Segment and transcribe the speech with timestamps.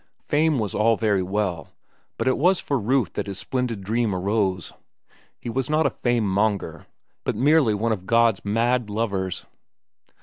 [0.27, 1.69] Fame was all very well,
[2.17, 4.73] but it was for Ruth that his splendid dream arose.
[5.39, 6.87] He was not a fame monger,
[7.23, 9.45] but merely one of God's mad lovers.